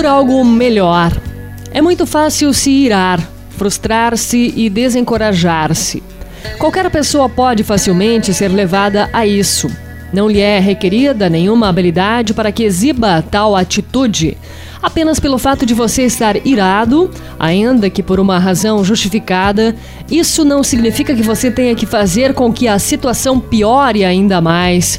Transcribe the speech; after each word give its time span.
por 0.00 0.06
algo 0.06 0.42
melhor. 0.42 1.12
É 1.70 1.82
muito 1.82 2.06
fácil 2.06 2.54
se 2.54 2.70
irar, 2.70 3.20
frustrar-se 3.50 4.50
e 4.56 4.70
desencorajar-se. 4.70 6.02
Qualquer 6.58 6.90
pessoa 6.90 7.28
pode 7.28 7.62
facilmente 7.62 8.32
ser 8.32 8.48
levada 8.48 9.10
a 9.12 9.26
isso. 9.26 9.70
Não 10.10 10.26
lhe 10.26 10.40
é 10.40 10.58
requerida 10.58 11.28
nenhuma 11.28 11.68
habilidade 11.68 12.32
para 12.32 12.50
que 12.50 12.62
exiba 12.62 13.22
tal 13.30 13.54
atitude. 13.54 14.38
Apenas 14.82 15.20
pelo 15.20 15.36
fato 15.36 15.66
de 15.66 15.74
você 15.74 16.04
estar 16.04 16.46
irado, 16.46 17.10
ainda 17.38 17.90
que 17.90 18.02
por 18.02 18.18
uma 18.18 18.38
razão 18.38 18.82
justificada, 18.82 19.76
isso 20.10 20.46
não 20.46 20.62
significa 20.62 21.14
que 21.14 21.22
você 21.22 21.50
tenha 21.50 21.74
que 21.74 21.84
fazer 21.84 22.32
com 22.32 22.50
que 22.50 22.66
a 22.66 22.78
situação 22.78 23.38
piore 23.38 24.02
ainda 24.02 24.40
mais. 24.40 24.98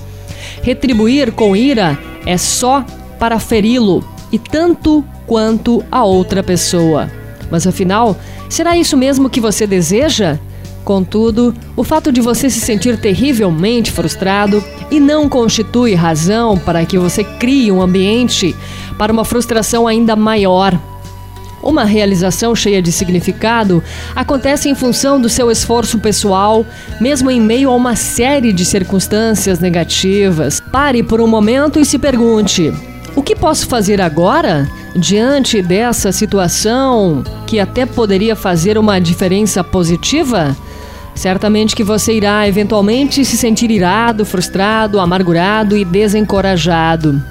Retribuir 0.61 1.31
com 1.31 1.55
ira 1.55 1.97
é 2.23 2.37
só 2.37 2.85
para 3.17 3.39
feri-lo, 3.39 4.03
e 4.31 4.39
tanto 4.39 5.03
quanto 5.25 5.83
a 5.91 6.03
outra 6.03 6.41
pessoa. 6.41 7.09
Mas 7.49 7.67
afinal, 7.67 8.17
será 8.49 8.77
isso 8.77 8.95
mesmo 8.95 9.29
que 9.29 9.41
você 9.41 9.67
deseja? 9.67 10.39
Contudo, 10.83 11.53
o 11.75 11.83
fato 11.83 12.11
de 12.11 12.21
você 12.21 12.49
se 12.49 12.59
sentir 12.59 12.97
terrivelmente 12.97 13.91
frustrado 13.91 14.63
e 14.89 14.99
não 14.99 15.29
constitui 15.29 15.93
razão 15.93 16.57
para 16.57 16.85
que 16.85 16.97
você 16.97 17.23
crie 17.23 17.71
um 17.71 17.81
ambiente 17.81 18.55
para 18.97 19.13
uma 19.13 19.23
frustração 19.23 19.87
ainda 19.87 20.15
maior. 20.15 20.79
Uma 21.61 21.83
realização 21.83 22.55
cheia 22.55 22.81
de 22.81 22.91
significado 22.91 23.83
acontece 24.15 24.67
em 24.67 24.73
função 24.73 25.21
do 25.21 25.29
seu 25.29 25.51
esforço 25.51 25.99
pessoal, 25.99 26.65
mesmo 26.99 27.29
em 27.29 27.39
meio 27.39 27.69
a 27.69 27.75
uma 27.75 27.95
série 27.95 28.51
de 28.51 28.65
circunstâncias 28.65 29.59
negativas. 29.59 30.59
Pare 30.59 31.03
por 31.03 31.21
um 31.21 31.27
momento 31.27 31.79
e 31.79 31.85
se 31.85 31.99
pergunte: 31.99 32.73
o 33.15 33.21
que 33.21 33.35
posso 33.35 33.67
fazer 33.67 34.01
agora 34.01 34.69
diante 34.95 35.61
dessa 35.61 36.11
situação 36.11 37.23
que 37.45 37.59
até 37.59 37.85
poderia 37.85 38.35
fazer 38.35 38.77
uma 38.77 38.99
diferença 38.99 39.63
positiva? 39.63 40.55
Certamente 41.13 41.75
que 41.75 41.83
você 41.83 42.13
irá 42.13 42.47
eventualmente 42.47 43.25
se 43.25 43.37
sentir 43.37 43.69
irado, 43.69 44.25
frustrado, 44.25 44.99
amargurado 44.99 45.77
e 45.77 45.83
desencorajado. 45.83 47.21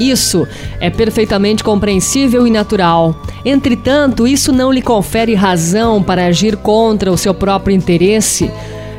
Isso 0.00 0.48
é 0.80 0.88
perfeitamente 0.88 1.62
compreensível 1.62 2.46
e 2.46 2.50
natural. 2.50 3.14
Entretanto, 3.44 4.26
isso 4.26 4.50
não 4.50 4.72
lhe 4.72 4.80
confere 4.80 5.34
razão 5.34 6.02
para 6.02 6.24
agir 6.26 6.56
contra 6.56 7.12
o 7.12 7.18
seu 7.18 7.34
próprio 7.34 7.76
interesse. 7.76 8.50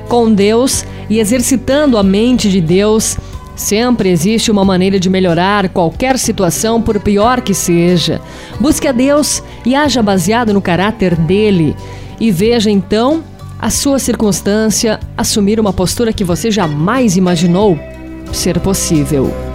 Com 0.08 0.32
Deus 0.32 0.86
e 1.10 1.20
exercitando 1.20 1.98
a 1.98 2.04
mente 2.04 2.50
de 2.50 2.62
Deus, 2.62 3.18
Sempre 3.56 4.10
existe 4.10 4.50
uma 4.50 4.66
maneira 4.66 5.00
de 5.00 5.10
melhorar 5.10 5.70
qualquer 5.70 6.18
situação, 6.18 6.82
por 6.82 7.00
pior 7.00 7.42
que 7.42 7.54
seja. 7.54 8.22
Busque 8.60 8.88
a 8.88 8.92
Deus 8.92 9.44
e 9.66 9.76
haja 9.76 10.02
baseado 10.02 10.54
no 10.54 10.62
caráter 10.62 11.16
dele. 11.16 11.76
E 12.20 12.32
veja 12.32 12.70
então 12.70 13.24
a 13.60 13.70
sua 13.70 14.00
circunstância 14.00 15.00
assumir 15.16 15.60
uma 15.60 15.74
postura 15.74 16.14
que 16.14 16.24
você 16.24 16.50
jamais 16.50 17.18
imaginou 17.18 17.78
ser 18.32 18.60
possível. 18.60 19.51